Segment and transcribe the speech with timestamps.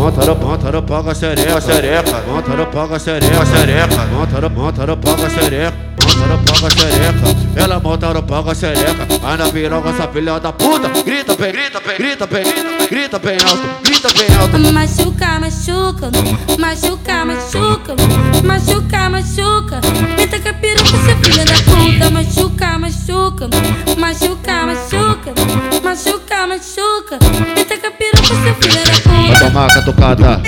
[0.00, 3.44] monta no ponta no pau com a xereca, xereca, monta no pau com a xereca,
[3.44, 7.62] xereca, monta no monta no pau com a xereca, monta no pau com a xereca,
[7.62, 11.36] ela monta no pau com a xereca, vai na piroca essa filha da puta, grita
[11.36, 12.44] bem, grita bem, grita bem,
[12.88, 14.58] grita bem alto, grita bem alto.
[14.72, 16.10] Machuca, machuca,
[16.58, 17.94] machuca, machuca,
[18.42, 19.80] machuca, machuca,
[20.16, 23.48] grita com a piroca essa filha da puta, machuca, machuca,
[23.98, 25.34] machuca, machuca,
[25.82, 27.18] machuca, machuca,
[27.54, 27.89] grita com
[28.30, 29.10] a piroca essa filha da puta.
[29.30, 30.40] Vai tomar catucada,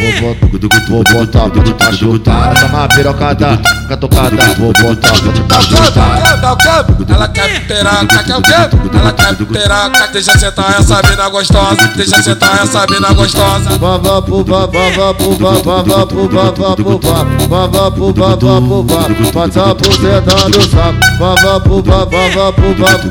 [0.88, 2.54] vou botar, vou pra te machucar.
[2.54, 6.12] Vai tomar pirocada, catucada, vou botar pra te machucar.
[6.52, 7.12] O quê?
[7.12, 8.52] Ela quer piroca, quer o quê?
[8.98, 13.78] Ela quer piroca, deixa sentar essa mina gostosa, deixa sentar essa mina gostosa.
[13.78, 18.82] Vava pu vava vava pu vava vava pu vava pu vava vava pu vava pu
[18.82, 20.98] vava passa buceta no saco.
[21.18, 23.10] Vava pu vava vava pu vava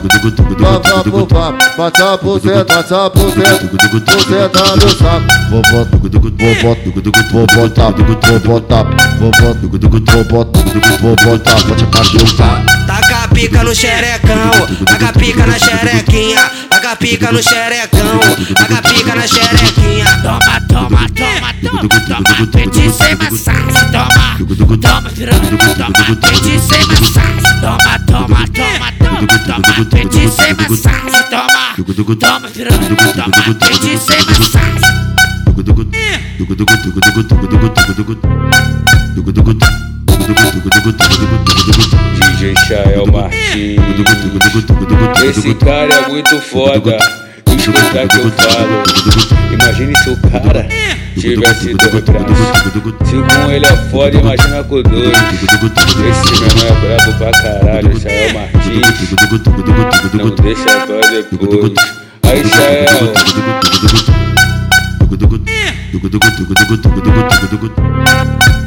[0.59, 5.25] vava pu vava passa buceta, passa buceta, buceta no saco.
[5.49, 8.83] Vou botar, vou botar, vou botar, vou botar,
[9.19, 9.53] vou botar,
[10.11, 10.61] vou botar,
[11.01, 12.63] vou botar pra te machucar.
[12.87, 14.51] Taca a pica no xerecão,
[14.85, 18.19] taca a pica na xerequinha, taca a pica no xerecão,
[18.55, 20.05] taca a pica na xerequinha.
[20.21, 27.43] Toma, toma, toma, toma, toma, pente sem massagem, toma, toma, virando, toma, pente sem massagem,
[27.61, 31.10] toma, toma, toma, toma, toma, pente sem massagem,
[31.93, 35.01] toma, virando, toma, pente sem massagem.
[42.15, 43.77] DJ Chael Martins.
[45.23, 46.97] Esse cara é muito foda.
[47.57, 48.83] Escuta que eu falo.
[49.51, 50.67] Imagine se o cara
[51.19, 52.37] tivesse dois braços.
[53.05, 55.17] Se com ele é foda, imagina com dois.
[56.09, 58.20] Esse menor é brabo pra caralho, Chael.
[59.11, 61.73] Não deixa pra depois.
[62.23, 63.11] Aí, Chael.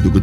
[0.03, 0.21] Dugu